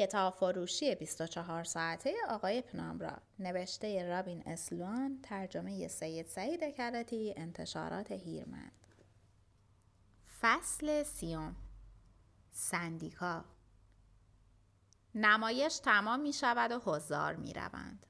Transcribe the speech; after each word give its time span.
کتاب 0.00 0.34
فروشی 0.34 0.94
24 0.94 1.64
ساعته 1.64 2.14
آقای 2.28 2.62
پنامرا 2.62 3.16
نوشته 3.38 4.08
رابین 4.08 4.42
اسلوان 4.46 5.18
ترجمه 5.22 5.88
سید 5.88 6.26
سعید 6.26 6.74
کرتی 6.74 7.34
انتشارات 7.36 8.12
هیرمند 8.12 8.86
فصل 10.40 11.02
سیوم 11.02 11.56
سندیکا 12.50 13.44
نمایش 15.14 15.78
تمام 15.78 16.20
می 16.20 16.32
شود 16.32 16.72
و 16.72 16.80
حضار 16.84 17.36
می 17.36 17.52
روند. 17.52 18.06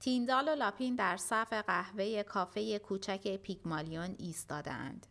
تیندال 0.00 0.48
و 0.48 0.54
لاپین 0.54 0.94
در 0.94 1.16
صف 1.16 1.52
قهوه 1.52 2.22
کافه 2.22 2.78
کوچک 2.78 3.36
پیگمالیون 3.36 4.16
ایستادند. 4.18 5.06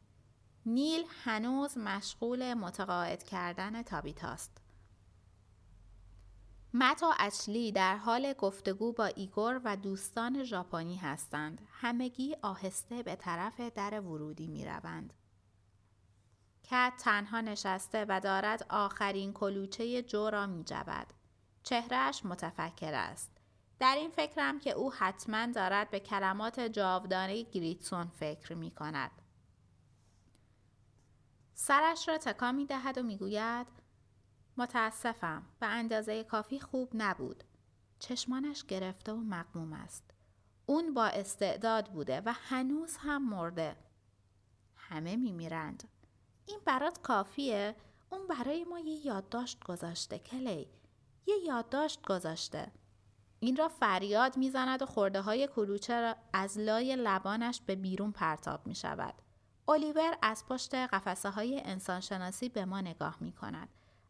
نیل 0.66 1.04
هنوز 1.23 1.77
مشغول 1.77 2.53
متقاعد 2.53 3.23
کردن 3.23 3.84
تابیتاست. 3.84 4.65
متا 6.77 7.13
اچلی 7.20 7.71
در 7.71 7.97
حال 7.97 8.34
گفتگو 8.34 8.93
با 8.93 9.05
ایگور 9.05 9.61
و 9.63 9.77
دوستان 9.77 10.43
ژاپنی 10.43 10.95
هستند. 10.95 11.67
همگی 11.71 12.35
آهسته 12.41 13.03
به 13.03 13.15
طرف 13.15 13.59
در 13.59 13.99
ورودی 13.99 14.48
می 14.48 14.65
روند. 14.65 15.13
کت 16.63 16.93
تنها 16.99 17.41
نشسته 17.41 18.05
و 18.09 18.20
دارد 18.20 18.65
آخرین 18.70 19.34
کلوچه 19.34 20.01
جو 20.01 20.29
را 20.29 20.48
می 20.48 20.63
جود. 20.63 21.13
چهرهش 21.63 22.25
متفکر 22.25 22.93
است. 22.93 23.31
در 23.79 23.95
این 23.95 24.12
فکرم 24.12 24.59
که 24.59 24.71
او 24.71 24.93
حتما 24.93 25.45
دارد 25.45 25.89
به 25.89 25.99
کلمات 25.99 26.59
جاودانه 26.59 27.43
گریتسون 27.43 28.07
فکر 28.07 28.53
می 28.53 28.71
کند. 28.71 29.12
سرش 31.53 32.07
را 32.07 32.17
تکان 32.17 32.55
می 32.55 32.65
دهد 32.65 32.98
و 32.98 33.03
می 33.03 33.17
گوید 33.17 33.85
متاسفم 34.57 35.43
و 35.61 35.67
اندازه 35.70 36.23
کافی 36.23 36.59
خوب 36.59 36.89
نبود. 36.93 37.43
چشمانش 37.99 38.63
گرفته 38.63 39.13
و 39.13 39.17
مقموم 39.17 39.73
است. 39.73 40.03
اون 40.65 40.93
با 40.93 41.05
استعداد 41.05 41.87
بوده 41.87 42.21
و 42.25 42.34
هنوز 42.34 42.98
هم 42.98 43.29
مرده. 43.29 43.76
همه 44.76 45.15
می 45.15 45.31
میرند. 45.31 45.83
این 46.45 46.59
برات 46.65 47.01
کافیه؟ 47.01 47.76
اون 48.09 48.27
برای 48.27 48.63
ما 48.63 48.79
یه 48.79 49.05
یادداشت 49.05 49.63
گذاشته 49.63 50.20
کلی. 50.20 50.67
یه 51.27 51.35
یادداشت 51.48 52.05
گذاشته. 52.05 52.71
این 53.39 53.55
را 53.55 53.67
فریاد 53.67 54.37
می‌زند 54.37 54.81
و 54.81 54.85
خورده 54.85 55.21
های 55.21 55.48
کلوچه 55.48 56.01
را 56.01 56.15
از 56.33 56.57
لای 56.57 56.95
لبانش 56.95 57.61
به 57.65 57.76
بیرون 57.76 58.11
پرتاب 58.11 58.67
می 58.67 58.76
شود. 58.76 59.13
الیور 59.67 60.17
از 60.21 60.45
پشت 60.45 60.76
قفسه 60.76 61.29
های 61.29 61.61
انسانشناسی 61.65 62.49
به 62.49 62.65
ما 62.65 62.81
نگاه 62.81 63.17
می 63.20 63.31
کند. 63.31 63.70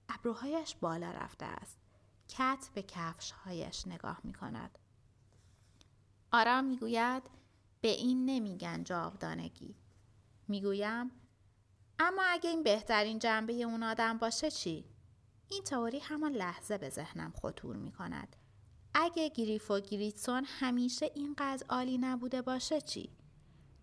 ابروهایش 0.10 0.76
بالا 0.76 1.12
رفته 1.12 1.46
است. 1.46 1.80
کت 2.28 2.70
به 2.74 2.84
کفشهایش 2.84 3.88
نگاه 3.88 4.22
می 4.24 4.34
کند. 4.34 4.80
آرام 6.32 6.66
می 6.66 6.78
گوید 6.78 7.24
به 7.82 7.88
این 7.88 8.26
نمیگن 8.26 8.84
جاودانگی. 8.84 9.76
می 10.48 10.62
گویم 10.62 11.12
اما 12.00 12.22
اگه 12.26 12.50
این 12.50 12.64
بهترین 12.64 13.20
جنبه 13.20 13.54
اون 13.54 13.84
آدم 13.84 14.18
باشه 14.18 14.52
چی؟ 14.52 14.86
این 15.50 15.64
تئوری 15.64 16.00
همان 16.00 16.32
لحظه 16.32 16.78
به 16.78 16.90
ذهنم 16.90 17.34
خطور 17.42 17.76
می 17.76 17.92
کند. 17.92 18.36
اگه 18.94 19.30
گریف 19.30 19.72
و 19.72 19.80
گریتسون 19.80 20.46
همیشه 20.48 21.12
اینقدر 21.16 21.66
عالی 21.70 21.98
نبوده 21.98 22.42
باشه 22.42 22.82
چی؟ 22.82 23.10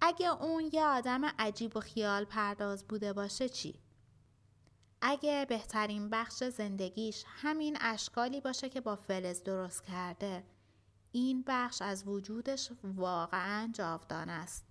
اگه 0.00 0.42
اون 0.42 0.70
یه 0.72 0.84
آدم 0.84 1.24
عجیب 1.24 1.76
و 1.76 1.80
خیال 1.80 2.24
پرداز 2.24 2.84
بوده 2.84 3.12
باشه 3.12 3.48
چی؟ 3.48 3.81
اگه 5.04 5.46
بهترین 5.48 6.10
بخش 6.10 6.44
زندگیش 6.44 7.24
همین 7.26 7.78
اشکالی 7.80 8.40
باشه 8.40 8.68
که 8.68 8.80
با 8.80 8.96
فلز 8.96 9.42
درست 9.42 9.84
کرده 9.84 10.44
این 11.12 11.44
بخش 11.46 11.82
از 11.82 12.08
وجودش 12.08 12.70
واقعا 12.84 13.70
جاودان 13.72 14.30
است. 14.30 14.66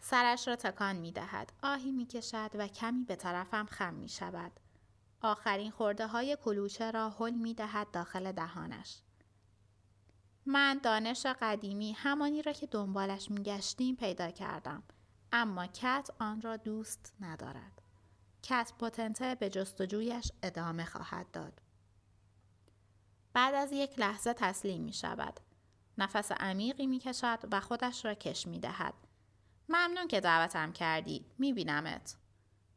سرش 0.00 0.48
را 0.48 0.56
تکان 0.56 0.96
می 0.96 1.12
دهد. 1.12 1.52
آهی 1.62 1.90
می 1.90 2.06
کشد 2.06 2.50
و 2.54 2.68
کمی 2.68 3.04
به 3.04 3.16
طرفم 3.16 3.66
خم 3.66 3.94
می 3.94 4.08
شود. 4.08 4.52
آخرین 5.22 5.70
خورده 5.70 6.06
های 6.06 6.36
کلوچه 6.44 6.90
را 6.90 7.10
حل 7.10 7.34
می 7.34 7.54
دهد 7.54 7.90
داخل 7.90 8.32
دهانش. 8.32 9.02
من 10.46 10.80
دانش 10.82 11.26
قدیمی 11.26 11.92
همانی 11.92 12.42
را 12.42 12.52
که 12.52 12.66
دنبالش 12.66 13.30
می 13.30 13.42
گشتیم 13.42 13.96
پیدا 13.96 14.30
کردم. 14.30 14.82
اما 15.32 15.66
کت 15.66 16.10
آن 16.18 16.42
را 16.42 16.56
دوست 16.56 17.14
ندارد. 17.20 17.79
کت 18.42 18.72
پوتنته 18.78 19.34
به 19.34 19.50
جستجویش 19.50 20.32
ادامه 20.42 20.84
خواهد 20.84 21.30
داد. 21.30 21.60
بعد 23.32 23.54
از 23.54 23.72
یک 23.72 23.98
لحظه 23.98 24.32
تسلیم 24.32 24.82
می 24.82 24.92
شود. 24.92 25.40
نفس 25.98 26.32
عمیقی 26.32 26.86
می 26.86 26.98
کشد 26.98 27.38
و 27.52 27.60
خودش 27.60 28.04
را 28.04 28.14
کش 28.14 28.46
می 28.46 28.60
دهد. 28.60 28.94
ممنون 29.68 30.08
که 30.08 30.20
دعوتم 30.20 30.72
کردی. 30.72 31.26
می 31.38 31.52
بینمت. 31.52 32.16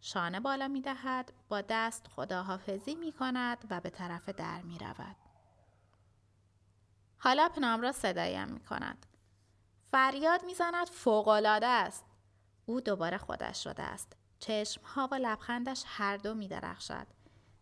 شانه 0.02 0.40
بالا 0.40 0.68
می 0.68 0.82
دهد. 0.82 1.34
با 1.50 1.62
دست 1.62 2.08
خداحافظی 2.08 2.96
می 2.96 3.12
کند 3.12 3.66
و 3.70 3.80
به 3.82 3.90
طرف 3.90 4.30
در 4.30 4.62
می 4.62 4.78
رود. 4.78 5.16
حالا 7.18 7.50
پنام 7.50 7.82
را 7.82 7.92
صدایم 7.92 8.48
می 8.48 8.60
کند. 8.60 9.06
فریاد 9.92 10.46
می 10.46 10.54
زند 10.54 10.88
فوقلاده 10.88 11.68
است. 11.68 12.06
او 12.66 12.82
دوباره 12.82 13.18
خودش 13.18 13.64
شده 13.64 13.84
است. 13.84 14.16
ها 14.84 15.10
و 15.12 15.16
لبخندش 15.16 15.84
هر 15.88 16.18
دو 16.18 16.34
می 16.34 16.48
درخشد. 16.48 17.08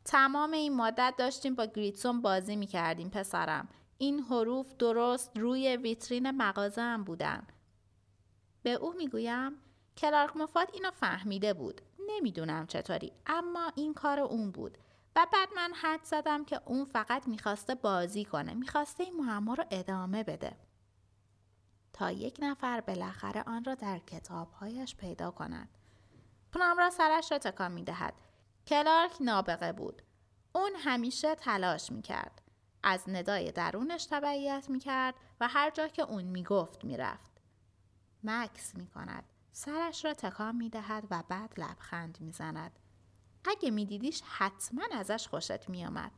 تمام 0.05 0.51
این 0.51 0.75
مدت 0.75 1.13
داشتیم 1.17 1.55
با 1.55 1.65
گریتسون 1.65 2.21
بازی 2.21 2.55
می 2.55 2.67
کردیم 2.67 3.09
پسرم. 3.09 3.69
این 3.97 4.19
حروف 4.19 4.73
درست 4.73 5.37
روی 5.37 5.77
ویترین 5.77 6.31
مغازه 6.31 6.81
هم 6.81 7.03
بودن. 7.03 7.47
به 8.63 8.73
او 8.73 8.93
می‌گویم 8.93 9.53
کلارک 9.97 10.37
مفاد 10.37 10.69
اینو 10.73 10.91
فهمیده 10.91 11.53
بود. 11.53 11.81
نمی‌دونم 12.07 12.67
چطوری 12.67 13.11
اما 13.25 13.71
این 13.75 13.93
کار 13.93 14.19
اون 14.19 14.51
بود. 14.51 14.77
و 15.15 15.27
بعد 15.33 15.49
من 15.55 15.71
حد 15.75 16.03
زدم 16.03 16.45
که 16.45 16.61
اون 16.65 16.85
فقط 16.85 17.27
می‌خواسته 17.27 17.75
بازی 17.75 18.25
کنه. 18.25 18.53
می‌خواسته 18.53 19.03
این 19.03 19.25
معما 19.25 19.53
رو 19.53 19.63
ادامه 19.71 20.23
بده. 20.23 20.57
تا 21.93 22.11
یک 22.11 22.37
نفر 22.39 22.81
بالاخره 22.81 23.43
آن 23.43 23.63
را 23.63 23.75
در 23.75 23.99
کتابهایش 23.99 24.95
پیدا 24.95 25.31
کند. 25.31 25.69
پنام 26.51 26.77
را 26.77 26.89
سرش 26.89 27.31
را 27.31 27.37
تکان 27.37 27.71
می 27.71 27.83
دهد. 27.83 28.13
کلارک 28.67 29.11
نابغه 29.19 29.71
بود. 29.71 30.01
اون 30.55 30.71
همیشه 30.77 31.35
تلاش 31.35 31.91
می 31.91 32.01
کرد. 32.01 32.41
از 32.83 33.09
ندای 33.09 33.51
درونش 33.51 34.05
تبعیت 34.05 34.65
می 34.69 34.79
کرد 34.79 35.15
و 35.39 35.47
هر 35.47 35.69
جا 35.69 35.87
که 35.87 36.01
اون 36.01 36.23
می 36.23 36.43
گفت 36.43 36.83
می 36.85 36.97
رفت. 36.97 37.31
مکس 38.23 38.75
می 38.75 38.87
کند. 38.87 39.23
سرش 39.51 40.05
را 40.05 40.13
تکان 40.13 40.55
می 40.55 40.69
دهد 40.69 41.07
و 41.11 41.23
بعد 41.29 41.59
لبخند 41.59 42.17
می 42.21 42.31
زند. 42.31 42.79
اگه 43.45 43.71
می 43.71 43.85
دیدیش 43.85 44.21
حتما 44.25 44.83
ازش 44.91 45.27
خوشت 45.27 45.69
می 45.69 45.85
آمد. 45.85 46.11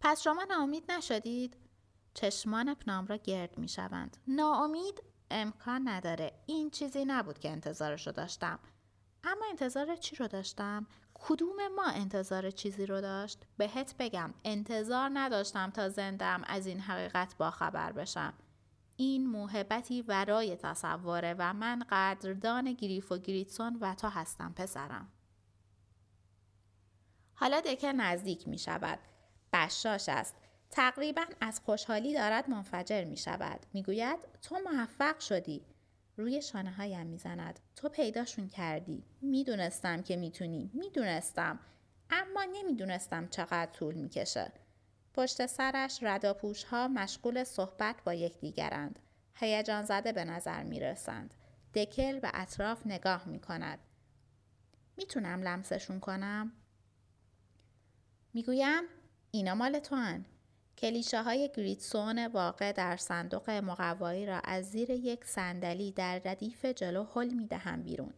پس 0.00 0.20
شما 0.20 0.44
ناامید 0.44 0.92
نشدید؟ 0.92 1.56
چشمان 2.14 2.74
پنام 2.74 3.06
را 3.06 3.16
گرد 3.16 3.58
می 3.58 3.68
شوند. 3.68 4.16
ناامید 4.26 5.02
امکان 5.30 5.88
نداره 5.88 6.32
این 6.46 6.70
چیزی 6.70 7.04
نبود 7.04 7.38
که 7.38 7.50
انتظارش 7.50 8.06
رو 8.06 8.12
داشتم. 8.12 8.58
اما 9.24 9.44
انتظار 9.50 9.96
چی 9.96 10.16
رو 10.16 10.28
داشتم؟ 10.28 10.86
کدوم 11.14 11.68
ما 11.76 11.86
انتظار 11.86 12.50
چیزی 12.50 12.86
رو 12.86 13.00
داشت؟ 13.00 13.38
بهت 13.56 13.94
بگم 13.98 14.34
انتظار 14.44 15.10
نداشتم 15.14 15.70
تا 15.70 15.88
زندم 15.88 16.42
از 16.46 16.66
این 16.66 16.80
حقیقت 16.80 17.36
باخبر 17.36 17.92
بشم. 17.92 18.34
این 18.96 19.26
موهبتی 19.26 20.02
ورای 20.02 20.56
تصوره 20.56 21.34
و 21.38 21.52
من 21.52 21.84
قدردان 21.90 22.72
گریف 22.72 23.12
و 23.12 23.18
گریتسون 23.18 23.78
و 23.80 23.94
تا 23.94 24.08
هستم 24.08 24.52
پسرم. 24.56 25.08
حالا 27.34 27.60
دکه 27.60 27.92
نزدیک 27.92 28.48
می 28.48 28.58
شود 28.58 28.98
بشاش 29.52 30.08
است. 30.08 30.34
تقریبا 30.70 31.24
از 31.40 31.60
خوشحالی 31.60 32.14
دارد 32.14 32.50
منفجر 32.50 33.04
می 33.04 33.16
شود. 33.16 33.66
می 33.72 33.82
گوید 33.82 34.18
تو 34.42 34.58
موفق 34.64 35.18
شدی. 35.18 35.64
روی 36.16 36.42
شانه 36.42 36.70
هایم 36.70 37.06
می 37.06 37.18
زند. 37.18 37.60
تو 37.76 37.88
پیداشون 37.88 38.48
کردی. 38.48 39.04
می 39.20 39.44
دونستم 39.44 40.02
که 40.02 40.16
می 40.16 40.30
تونی. 40.30 40.70
می 40.74 40.90
دونستم. 40.90 41.58
اما 42.10 42.44
نمی‌دونستم 42.52 43.28
چقدر 43.28 43.72
طول 43.72 43.94
می 43.94 44.08
کشه. 44.08 44.52
پشت 45.14 45.46
سرش 45.46 45.98
رداپوش 46.02 46.64
ها 46.64 46.88
مشغول 46.88 47.44
صحبت 47.44 47.96
با 48.04 48.14
یکدیگرند. 48.14 48.98
هیجان 49.34 49.84
زده 49.84 50.12
به 50.12 50.24
نظر 50.24 50.62
می 50.62 50.80
رسند. 50.80 51.34
دکل 51.74 52.20
به 52.20 52.30
اطراف 52.34 52.86
نگاه 52.86 53.28
می 53.28 53.40
کند. 53.40 53.78
می‌تونم 54.96 55.42
لمسشون 55.42 56.00
کنم؟ 56.00 56.52
می‌گویم 58.34 58.82
اینا 59.30 59.54
مال 59.54 59.78
تو 59.78 59.96
هن. 59.96 60.24
کلیشه 60.78 61.22
های 61.22 61.50
گریتسون 61.56 62.26
واقع 62.26 62.72
در 62.72 62.96
صندوق 62.96 63.50
مقوایی 63.50 64.26
را 64.26 64.40
از 64.44 64.70
زیر 64.70 64.90
یک 64.90 65.24
صندلی 65.24 65.92
در 65.92 66.20
ردیف 66.24 66.64
جلو 66.64 67.04
حل 67.04 67.30
می 67.30 67.46
دهم 67.46 67.82
بیرون. 67.82 68.12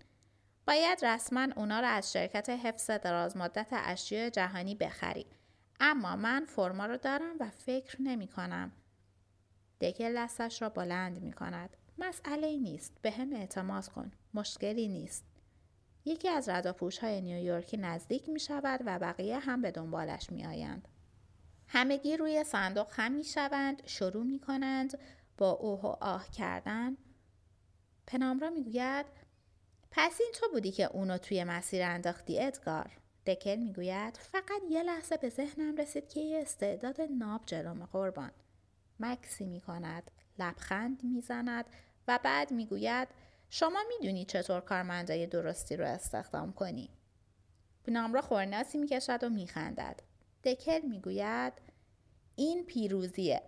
باید 0.66 1.04
رسما 1.04 1.48
اونا 1.56 1.80
رو 1.80 1.86
از 1.86 2.12
شرکت 2.12 2.50
حفظ 2.50 2.90
دراز 2.90 3.36
مدت 3.36 3.68
اشیاء 3.72 4.28
جهانی 4.28 4.74
بخری. 4.74 5.26
اما 5.80 6.16
من 6.16 6.44
فرما 6.44 6.86
رو 6.86 6.96
دارم 6.96 7.36
و 7.40 7.50
فکر 7.50 8.02
نمی 8.02 8.28
کنم. 8.28 8.72
دکل 9.80 10.18
لستش 10.18 10.62
را 10.62 10.68
بلند 10.68 11.22
می 11.22 11.32
کند. 11.32 11.76
مسئله 11.98 12.56
نیست. 12.56 12.92
به 13.02 13.10
هم 13.10 13.32
اعتماد 13.32 13.88
کن. 13.88 14.12
مشکلی 14.34 14.88
نیست. 14.88 15.24
یکی 16.04 16.28
از 16.28 16.48
رداپوش 16.48 16.98
های 16.98 17.20
نیویورکی 17.20 17.76
نزدیک 17.76 18.28
می 18.28 18.40
شود 18.40 18.80
و 18.86 18.98
بقیه 18.98 19.38
هم 19.38 19.62
به 19.62 19.70
دنبالش 19.70 20.30
می 20.30 20.46
آیند. 20.46 20.88
همگی 21.68 22.16
روی 22.16 22.44
صندوق 22.44 22.88
هم 22.90 23.12
می 23.12 23.24
شوند، 23.24 23.82
شروع 23.86 24.24
می 24.24 24.38
کنند 24.38 24.98
با 25.38 25.50
اوه 25.50 25.80
و 25.80 25.96
آه 26.00 26.30
کردن. 26.30 26.96
پنامرا 28.06 28.50
می 28.50 28.64
گوید 28.64 29.06
پس 29.90 30.20
این 30.20 30.32
تو 30.34 30.46
بودی 30.52 30.70
که 30.70 30.84
اونو 30.84 31.18
توی 31.18 31.44
مسیر 31.44 31.82
انداختی 31.82 32.40
ادگار. 32.40 32.90
دکل 33.26 33.56
می 33.56 33.72
گوید 33.72 34.16
فقط 34.16 34.62
یه 34.70 34.82
لحظه 34.82 35.16
به 35.16 35.28
ذهنم 35.28 35.76
رسید 35.76 36.08
که 36.08 36.20
یه 36.20 36.42
استعداد 36.42 37.00
ناب 37.00 37.42
جلوم 37.46 37.84
قربان. 37.84 38.30
مکسی 39.00 39.46
می 39.46 39.60
کند، 39.60 40.10
لبخند 40.38 41.04
می 41.04 41.20
زند 41.20 41.64
و 42.08 42.18
بعد 42.22 42.50
می 42.50 42.66
گوید 42.66 43.08
شما 43.50 43.78
می‌دونی 43.88 44.24
چطور 44.24 44.60
کارمندای 44.60 45.26
درستی 45.26 45.76
رو 45.76 45.86
استخدام 45.86 46.52
کنی. 46.52 46.90
پنامرا 47.86 48.20
خورناسی 48.22 48.78
می 48.78 48.86
کشد 48.86 49.24
و 49.24 49.28
می 49.28 49.46
خندد. 49.46 50.02
دکل 50.46 50.80
می‌گوید 50.80 51.52
این 52.36 52.64
پیروزیه. 52.64 53.42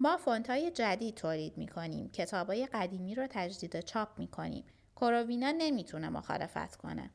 ما 0.00 0.16
فونتای 0.16 0.70
جدید 0.70 1.14
تولید 1.14 1.58
می 1.58 1.68
کنیم 1.68 2.10
کتابای 2.10 2.66
قدیمی 2.66 3.14
رو 3.14 3.26
تجدید 3.30 3.80
چاپ 3.80 4.18
می 4.18 4.28
کنیم 4.28 4.64
کرووینا 4.96 5.50
نمی‌تونه 5.58 6.08
مخالفت 6.08 6.76
کنه. 6.76 7.10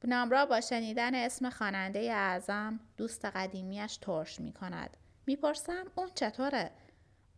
بنامرا 0.00 0.46
با 0.46 0.60
شنیدن 0.60 1.14
اسم 1.14 1.50
خواننده 1.50 1.98
اعظم 1.98 2.80
دوست 2.96 3.24
قدیمیش 3.24 3.96
ترش 3.96 4.40
می 4.40 4.52
کند 4.52 4.96
می‌پرسم 5.26 5.84
اون 5.94 6.10
چطوره؟ 6.14 6.70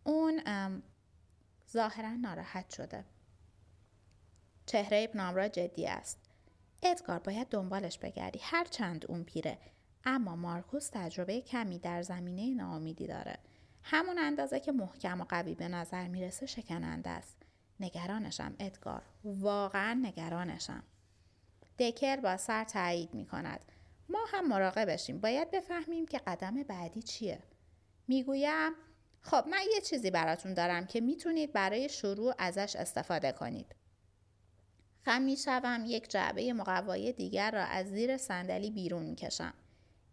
اون 0.04 0.42
ظاهرا 1.70 2.10
ناراحت 2.10 2.70
شده. 2.70 3.04
چهره 4.66 5.06
بنامرا 5.06 5.48
جدی 5.48 5.86
است. 5.86 6.18
ادگار 6.82 7.18
باید 7.18 7.48
دنبالش 7.48 7.98
بگردی. 7.98 8.38
هرچند 8.42 9.04
اون 9.08 9.24
پیره. 9.24 9.58
اما 10.06 10.36
مارکوس 10.36 10.88
تجربه 10.92 11.40
کمی 11.40 11.78
در 11.78 12.02
زمینه 12.02 12.54
ناامیدی 12.54 13.06
داره. 13.06 13.38
همون 13.82 14.18
اندازه 14.18 14.60
که 14.60 14.72
محکم 14.72 15.20
و 15.20 15.24
قوی 15.24 15.54
به 15.54 15.68
نظر 15.68 16.08
می‌رسه 16.08 16.46
شکننده 16.46 17.10
است. 17.10 17.36
نگرانشم 17.80 18.54
ادگار. 18.58 19.02
واقعا 19.24 20.00
نگرانشم. 20.02 20.82
دکر 21.78 22.16
با 22.16 22.36
سر 22.36 22.64
تایید 22.64 23.14
می 23.14 23.26
کند 23.26 23.60
ما 24.08 24.18
هم 24.28 24.48
مراقبشیم 24.48 25.20
باید 25.20 25.50
بفهمیم 25.50 26.06
که 26.06 26.18
قدم 26.18 26.62
بعدی 26.62 27.02
چیه. 27.02 27.38
می‌گویم 28.08 28.72
خب 29.20 29.44
من 29.50 29.62
یه 29.74 29.80
چیزی 29.80 30.10
براتون 30.10 30.54
دارم 30.54 30.86
که 30.86 31.00
می‌تونید 31.00 31.52
برای 31.52 31.88
شروع 31.88 32.34
ازش 32.38 32.76
استفاده 32.76 33.32
کنید. 33.32 33.74
خم 35.04 35.22
می‌شوم 35.22 35.84
یک 35.86 36.10
جعبه 36.10 36.52
مقوای 36.52 37.12
دیگر 37.12 37.50
را 37.50 37.64
از 37.64 37.86
زیر 37.86 38.16
صندلی 38.16 38.70
بیرون 38.70 39.02
می‌کشم. 39.02 39.54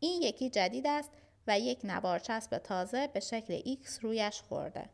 این 0.03 0.21
یکی 0.21 0.49
جدید 0.49 0.87
است 0.87 1.11
و 1.47 1.59
یک 1.59 1.79
نوارچسب 1.83 2.57
تازه 2.57 3.07
به 3.07 3.19
شکل 3.19 3.75
X 3.75 3.99
رویش 4.01 4.41
خورده. 4.41 4.89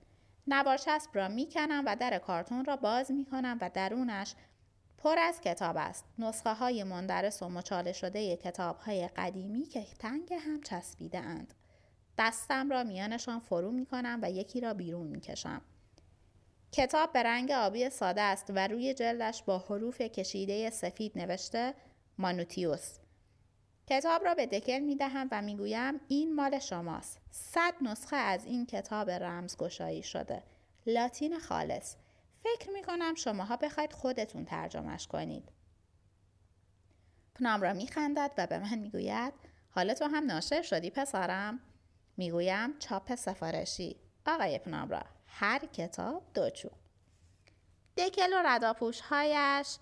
نوارچسب 0.48 1.09
را 1.13 1.27
می‌کنم 1.27 1.83
و 1.86 1.95
در 1.95 2.18
کارتون 2.18 2.65
را 2.65 2.75
باز 2.75 3.12
می‌کنم 3.12 3.57
و 3.62 3.69
درونش 3.74 4.33
پر 4.98 5.19
از 5.19 5.42
کتاب 5.42 5.77
است. 5.77 6.06
نسخه 6.19 6.54
های 6.54 6.83
مندرس 6.83 7.44
و 7.44 7.50
مچاله 7.50 7.92
شده 7.92 8.36
کتاب 8.38 8.77
های 8.77 9.07
قدیمی 9.07 9.63
که 9.63 9.86
تنگ 10.00 10.33
هم 10.33 10.62
چسبیده 10.62 11.19
اند. 11.19 11.54
دستم 12.18 12.69
را 12.69 12.83
میانشان 12.83 13.39
فرو 13.39 13.71
می 13.71 13.86
کنم 13.86 14.19
و 14.21 14.31
یکی 14.31 14.62
را 14.62 14.74
بیرون 14.74 15.07
می 15.07 15.21
کشم. 15.21 15.62
کتاب 16.71 17.13
به 17.13 17.24
رنگ 17.24 17.51
آبی 17.51 17.89
ساده 17.89 18.21
است 18.21 18.45
و 18.50 18.68
روی 18.68 18.94
جلدش 18.94 19.44
با 19.44 19.59
حروف 19.59 20.01
کشیده 20.01 20.69
سفید 20.69 21.18
نوشته 21.18 21.74
مانوتیوس 22.18 22.98
کتاب 23.89 24.25
را 24.25 24.36
به 24.36 24.45
دکل 24.45 24.80
می 24.80 24.95
دهم 24.95 25.28
و 25.31 25.42
می 25.42 25.57
گویم 25.57 26.00
این 26.07 26.36
مال 26.36 26.60
شماست. 26.60 27.22
صد 27.31 27.74
نسخه 27.81 28.16
از 28.16 28.45
این 28.45 28.66
کتاب 28.66 29.10
رمزگشایی 29.10 30.04
شده. 30.04 30.44
لاتین 30.86 31.39
خالص. 31.39 31.95
فکر 32.44 32.69
می 32.69 32.84
کنم 32.84 33.16
شماها 33.16 33.57
بخواید 33.57 33.94
خودتون 33.94 34.45
ترجمهش 34.45 35.07
کنید. 35.07 35.51
پنام 37.36 37.62
را 37.62 37.74
می 37.74 37.88
خندد 37.88 38.31
و 38.38 38.48
به 38.48 38.60
من 38.60 38.80
می 38.80 38.89
گوید 38.89 39.34
حالا 39.69 39.94
تو 39.94 40.06
هم 40.06 40.25
ناشر 40.25 40.62
شدی 40.62 40.90
پسرم؟ 40.90 41.60
می 42.18 42.31
گویم 42.31 42.80
چاپ 42.80 43.16
سفارشی. 43.16 43.95
آقای 44.25 44.60
پنامرا 44.60 45.04
هر 45.28 45.60
کتاب 45.60 46.24
دو 46.33 46.50
چوب. 46.50 46.72
دکل 47.98 48.33
و 48.33 48.42
رداپوش 48.45 49.01
هایش 49.01 49.78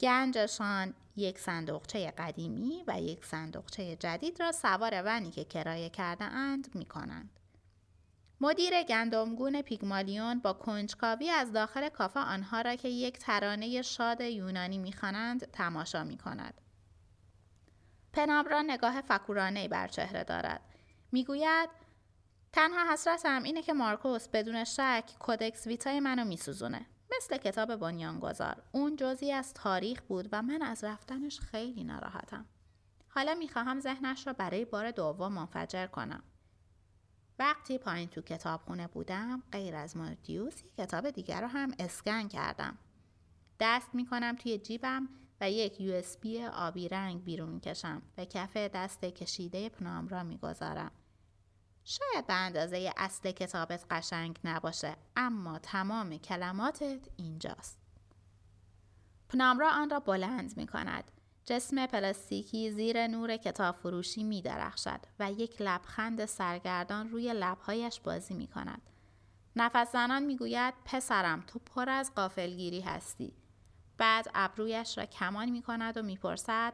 گنجشان 0.00 0.94
یک 1.16 1.38
صندوقچه 1.38 2.10
قدیمی 2.10 2.84
و 2.86 3.00
یک 3.00 3.24
صندوقچه 3.24 3.96
جدید 3.96 4.42
را 4.42 4.52
سوار 4.52 5.02
ونی 5.04 5.30
که 5.30 5.44
کرایه 5.44 5.90
کرده 5.90 6.24
اند 6.24 6.74
می 6.74 6.84
کنند. 6.84 7.30
مدیر 8.40 8.82
گندمگون 8.82 9.62
پیگمالیون 9.62 10.38
با 10.38 10.52
کنجکاوی 10.52 11.30
از 11.30 11.52
داخل 11.52 11.88
کافه 11.88 12.20
آنها 12.20 12.60
را 12.60 12.76
که 12.76 12.88
یک 12.88 13.18
ترانه 13.18 13.82
شاد 13.82 14.20
یونانی 14.20 14.78
می‌خوانند 14.78 15.50
تماشا 15.50 16.04
می 16.04 16.18
کند. 16.18 16.60
پنابرا 18.12 18.62
نگاه 18.62 19.00
فکورانه 19.00 19.68
بر 19.68 19.88
چهره 19.88 20.24
دارد. 20.24 20.60
می‌گوید 21.12 21.70
تنها 22.52 22.92
حسرتم 22.92 23.42
اینه 23.42 23.62
که 23.62 23.72
مارکوس 23.72 24.28
بدون 24.28 24.64
شک 24.64 25.04
کودکس 25.18 25.66
ویتای 25.66 26.00
منو 26.00 26.24
میسوزونه. 26.24 26.86
مثل 27.16 27.36
کتاب 27.36 27.76
بنیانگذار. 27.76 28.62
اون 28.72 28.96
جزی 28.96 29.32
از 29.32 29.54
تاریخ 29.54 30.02
بود 30.02 30.28
و 30.32 30.42
من 30.42 30.62
از 30.62 30.84
رفتنش 30.84 31.40
خیلی 31.40 31.84
ناراحتم. 31.84 32.46
حالا 33.08 33.34
می‌خواهم 33.34 33.80
ذهنش 33.80 34.26
را 34.26 34.32
برای 34.32 34.64
بار 34.64 34.90
دوم 34.90 35.32
منفجر 35.32 35.86
کنم. 35.86 36.22
وقتی 37.38 37.78
پایین 37.78 38.08
تو 38.08 38.20
کتابخونه 38.20 38.86
بودم 38.86 39.42
غیر 39.52 39.74
از 39.76 39.96
مارتیوس 39.96 40.62
کتاب 40.78 41.10
دیگر 41.10 41.40
رو 41.40 41.46
هم 41.46 41.70
اسکن 41.78 42.28
کردم. 42.28 42.78
دست 43.60 43.94
می‌کنم 43.94 44.36
توی 44.36 44.58
جیبم 44.58 45.08
و 45.40 45.50
یک 45.50 45.80
یو 45.80 46.02
آبی 46.52 46.88
رنگ 46.88 47.24
بیرون 47.24 47.48
می‌کشم 47.48 48.02
و 48.18 48.24
کف 48.24 48.56
دست 48.56 49.04
کشیده 49.04 49.68
پنام 49.68 50.08
را 50.08 50.22
می‌گذارم. 50.22 50.90
شاید 51.88 52.26
به 52.26 52.34
اندازه 52.34 52.92
اصل 52.96 53.30
کتابت 53.30 53.84
قشنگ 53.90 54.38
نباشه 54.44 54.96
اما 55.16 55.58
تمام 55.58 56.16
کلماتت 56.18 57.08
اینجاست 57.16 57.78
پنامرا 59.28 59.70
آن 59.70 59.90
را 59.90 60.00
بلند 60.00 60.56
می 60.56 60.66
کند 60.66 61.10
جسم 61.44 61.86
پلاستیکی 61.86 62.70
زیر 62.70 63.06
نور 63.06 63.36
کتاب 63.36 63.76
فروشی 63.76 64.22
می 64.22 64.42
درخشد 64.42 65.00
و 65.18 65.32
یک 65.32 65.56
لبخند 65.62 66.24
سرگردان 66.24 67.10
روی 67.10 67.32
لبهایش 67.32 68.00
بازی 68.00 68.34
می 68.34 68.46
کند. 68.46 68.82
نفس 69.56 69.92
زنان 69.92 70.22
می 70.22 70.36
گوید 70.36 70.74
پسرم 70.84 71.40
تو 71.46 71.58
پر 71.58 71.88
از 71.88 72.14
قافلگیری 72.14 72.80
هستی. 72.80 73.32
بعد 73.98 74.30
ابرویش 74.34 74.98
را 74.98 75.06
کمان 75.06 75.50
می 75.50 75.62
کند 75.62 75.96
و 75.96 76.02
می 76.02 76.16
پرسد 76.16 76.72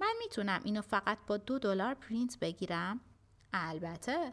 من 0.00 0.14
می‌تونم 0.18 0.60
اینو 0.64 0.82
فقط 0.82 1.18
با 1.26 1.36
دو 1.36 1.58
دلار 1.58 1.94
پرینت 1.94 2.38
بگیرم؟ 2.38 3.00
البته 3.54 4.32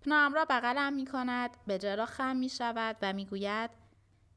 پنام 0.00 0.34
را 0.34 0.44
بغلم 0.50 0.92
می 0.92 1.06
کند 1.06 1.50
به 1.66 1.78
جلو 1.78 2.06
خم 2.06 2.36
می 2.36 2.48
شود 2.48 2.96
و 3.02 3.12
می 3.12 3.26
گوید 3.26 3.70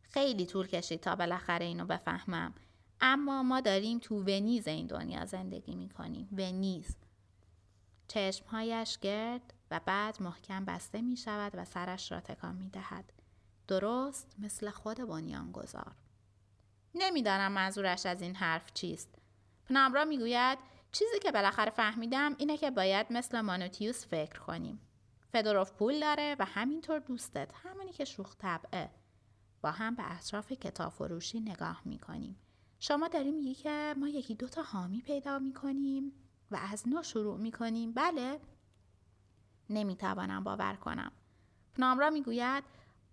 خیلی 0.01 0.45
طول 0.45 0.67
کشید 0.67 0.99
تا 0.99 1.15
بالاخره 1.15 1.65
اینو 1.65 1.85
بفهمم 1.85 2.53
اما 3.01 3.43
ما 3.43 3.61
داریم 3.61 3.99
تو 3.99 4.19
ونیز 4.21 4.67
این 4.67 4.87
دنیا 4.87 5.25
زندگی 5.25 5.75
می 5.75 5.89
کنیم 5.89 6.29
ونیز 6.31 6.95
چشمهایش 8.07 8.99
گرد 8.99 9.53
و 9.71 9.79
بعد 9.85 10.21
محکم 10.21 10.65
بسته 10.65 11.01
می 11.01 11.17
شود 11.17 11.51
و 11.55 11.65
سرش 11.65 12.11
را 12.11 12.19
تکان 12.19 12.55
می 12.55 12.69
دهد. 12.69 13.13
درست 13.67 14.35
مثل 14.39 14.69
خود 14.69 14.99
گذار. 15.53 15.95
نمی‌دانم 16.95 17.51
منظورش 17.51 18.05
از 18.05 18.21
این 18.21 18.35
حرف 18.35 18.73
چیست. 18.73 19.15
پنامرا 19.69 20.05
می‌گوید 20.05 20.57
چیزی 20.95 21.19
که 21.19 21.31
بالاخره 21.31 21.71
فهمیدم 21.71 22.35
اینه 22.37 22.57
که 22.57 22.71
باید 22.71 23.07
مثل 23.09 23.41
مانوتیوس 23.41 24.07
فکر 24.07 24.39
کنیم. 24.39 24.79
فدوروف 25.31 25.71
پول 25.71 25.99
داره 25.99 26.35
و 26.39 26.45
همینطور 26.45 26.99
دوستت 26.99 27.51
همونی 27.63 27.91
که 27.91 28.05
شوخ 28.05 28.35
طبعه. 28.35 28.89
با 29.61 29.71
هم 29.71 29.95
به 29.95 30.17
اطراف 30.17 30.51
کتاب 30.51 30.91
فروشی 30.91 31.39
نگاه 31.39 31.81
می‌کنیم. 31.85 32.37
شما 32.79 33.07
داری 33.07 33.31
میگی 33.31 33.55
که 33.55 33.95
ما 33.97 34.07
یکی 34.07 34.35
دوتا 34.35 34.61
حامی 34.61 35.01
پیدا 35.01 35.39
می‌کنیم 35.39 36.11
و 36.51 36.59
از 36.71 36.87
نو 36.87 37.03
شروع 37.03 37.37
می‌کنیم 37.37 37.93
بله؟ 37.93 38.39
نمی‌توانم 39.69 40.43
باور 40.43 40.75
کنم. 40.75 41.11
نامرا 41.77 42.09
می‌گوید 42.09 42.63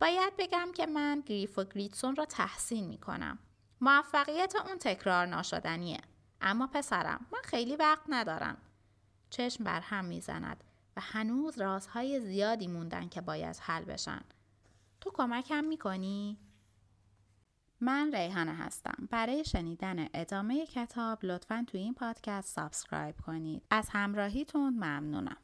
باید 0.00 0.32
بگم 0.38 0.68
که 0.74 0.86
من 0.86 1.22
گریف 1.26 1.58
و 1.58 1.64
گریتسون 1.64 2.16
را 2.16 2.24
تحسین 2.24 2.88
می‌کنم. 2.88 3.38
موفقیت 3.80 4.54
اون 4.66 4.78
تکرار 4.78 5.26
ناشدنیه 5.26 6.00
اما 6.42 6.66
پسرم 6.66 7.26
من 7.32 7.40
خیلی 7.44 7.76
وقت 7.76 8.04
ندارم 8.08 8.56
چشم 9.30 9.64
بر 9.64 9.80
هم 9.80 10.04
می‌زند 10.04 10.64
و 10.96 11.00
هنوز 11.00 11.58
رازهای 11.58 12.20
زیادی 12.20 12.66
موندن 12.66 13.08
که 13.08 13.20
باید 13.20 13.56
حل 13.60 13.84
بشن 13.84 14.20
تو 15.00 15.10
کمکم 15.10 15.64
می‌کنی؟ 15.64 16.38
من 17.80 18.12
ریحانه 18.14 18.54
هستم. 18.54 19.08
برای 19.10 19.44
شنیدن 19.44 20.08
ادامه 20.14 20.66
کتاب 20.66 21.24
لطفا 21.24 21.64
تو 21.66 21.78
این 21.78 21.94
پادکست 21.94 22.54
subscribe 22.54 23.14
کنید. 23.20 23.62
از 23.70 23.88
همراهیتون 23.92 24.74
ممنونم. 24.74 25.36